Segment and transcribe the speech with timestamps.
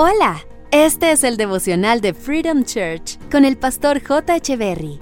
[0.00, 4.38] Hola, este es el devocional de Freedom Church con el pastor J.
[4.56, 5.00] Berry.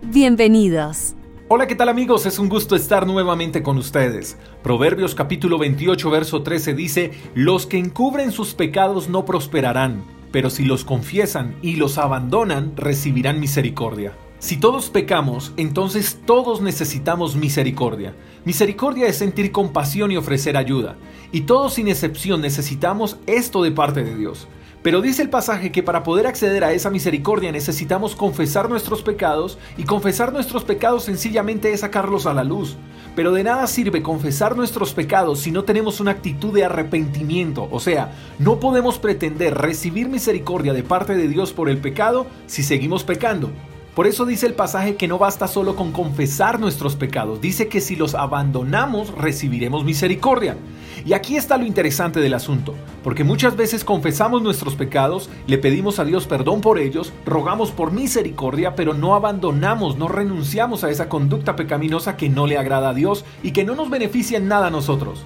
[0.00, 1.14] Bienvenidos.
[1.48, 2.24] Hola, ¿qué tal amigos?
[2.24, 4.38] Es un gusto estar nuevamente con ustedes.
[4.62, 10.64] Proverbios capítulo 28, verso 13 dice, Los que encubren sus pecados no prosperarán, pero si
[10.64, 14.14] los confiesan y los abandonan, recibirán misericordia.
[14.40, 18.14] Si todos pecamos, entonces todos necesitamos misericordia.
[18.46, 20.96] Misericordia es sentir compasión y ofrecer ayuda.
[21.30, 24.48] Y todos sin excepción necesitamos esto de parte de Dios.
[24.82, 29.58] Pero dice el pasaje que para poder acceder a esa misericordia necesitamos confesar nuestros pecados
[29.76, 32.78] y confesar nuestros pecados sencillamente es sacarlos a la luz.
[33.14, 37.68] Pero de nada sirve confesar nuestros pecados si no tenemos una actitud de arrepentimiento.
[37.70, 42.62] O sea, no podemos pretender recibir misericordia de parte de Dios por el pecado si
[42.62, 43.50] seguimos pecando.
[43.94, 47.80] Por eso dice el pasaje que no basta solo con confesar nuestros pecados, dice que
[47.80, 50.56] si los abandonamos recibiremos misericordia.
[51.04, 55.98] Y aquí está lo interesante del asunto, porque muchas veces confesamos nuestros pecados, le pedimos
[55.98, 61.08] a Dios perdón por ellos, rogamos por misericordia, pero no abandonamos, no renunciamos a esa
[61.08, 64.68] conducta pecaminosa que no le agrada a Dios y que no nos beneficia en nada
[64.68, 65.24] a nosotros.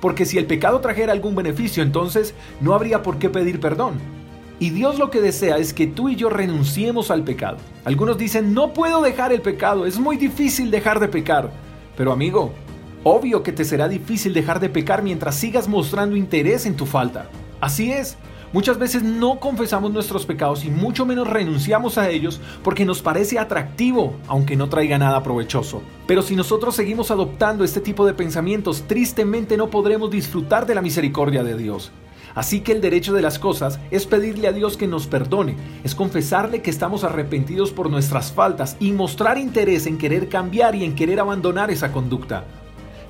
[0.00, 3.94] Porque si el pecado trajera algún beneficio, entonces no habría por qué pedir perdón.
[4.58, 7.58] Y Dios lo que desea es que tú y yo renunciemos al pecado.
[7.84, 11.50] Algunos dicen, no puedo dejar el pecado, es muy difícil dejar de pecar.
[11.94, 12.52] Pero amigo,
[13.04, 17.28] obvio que te será difícil dejar de pecar mientras sigas mostrando interés en tu falta.
[17.60, 18.16] Así es,
[18.54, 23.38] muchas veces no confesamos nuestros pecados y mucho menos renunciamos a ellos porque nos parece
[23.38, 25.82] atractivo, aunque no traiga nada provechoso.
[26.06, 30.80] Pero si nosotros seguimos adoptando este tipo de pensamientos, tristemente no podremos disfrutar de la
[30.80, 31.92] misericordia de Dios.
[32.36, 35.94] Así que el derecho de las cosas es pedirle a Dios que nos perdone, es
[35.94, 40.94] confesarle que estamos arrepentidos por nuestras faltas y mostrar interés en querer cambiar y en
[40.94, 42.44] querer abandonar esa conducta.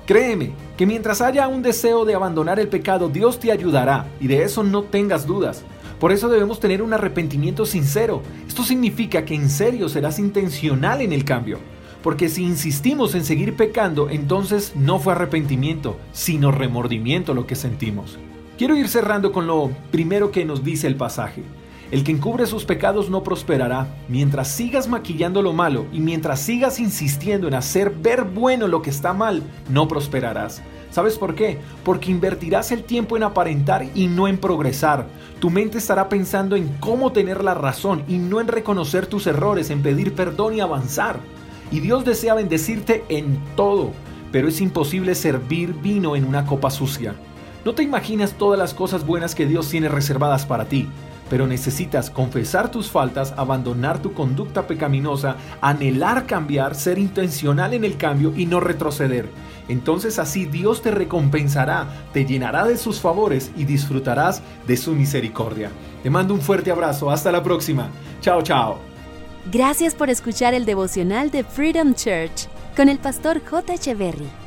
[0.05, 4.43] Créeme que mientras haya un deseo de abandonar el pecado, Dios te ayudará y de
[4.43, 5.65] eso no tengas dudas.
[5.99, 8.21] Por eso debemos tener un arrepentimiento sincero.
[8.47, 11.59] Esto significa que en serio serás intencional en el cambio.
[12.01, 18.17] Porque si insistimos en seguir pecando, entonces no fue arrepentimiento, sino remordimiento lo que sentimos.
[18.57, 21.43] Quiero ir cerrando con lo primero que nos dice el pasaje.
[21.91, 23.87] El que encubre sus pecados no prosperará.
[24.09, 28.89] Mientras sigas maquillando lo malo y mientras sigas insistiendo en hacer ver bueno lo que
[28.89, 30.63] está mal, no prosperarás.
[30.89, 31.59] ¿Sabes por qué?
[31.83, 35.05] Porque invertirás el tiempo en aparentar y no en progresar.
[35.39, 39.69] Tu mente estará pensando en cómo tener la razón y no en reconocer tus errores,
[39.69, 41.19] en pedir perdón y avanzar.
[41.69, 43.91] Y Dios desea bendecirte en todo,
[44.31, 47.13] pero es imposible servir vino en una copa sucia.
[47.67, 50.87] No te imaginas todas las cosas buenas que Dios tiene reservadas para ti,
[51.29, 57.97] pero necesitas confesar tus faltas, abandonar tu conducta pecaminosa, anhelar cambiar, ser intencional en el
[57.97, 59.27] cambio y no retroceder.
[59.67, 65.69] Entonces así Dios te recompensará, te llenará de sus favores y disfrutarás de su misericordia.
[66.03, 67.89] Te mando un fuerte abrazo, hasta la próxima.
[68.21, 68.77] Chao, chao.
[69.51, 72.47] Gracias por escuchar el devocional de Freedom Church
[72.77, 73.73] con el pastor J.
[73.73, 74.46] Echeverry.